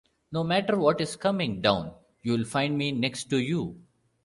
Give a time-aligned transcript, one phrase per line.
[0.31, 1.93] No matter what is coming down,
[2.23, 3.83] you'll find me next to you.